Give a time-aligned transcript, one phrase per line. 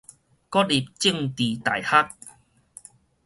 [0.03, 0.05] 國立
[0.97, 2.11] 政治大學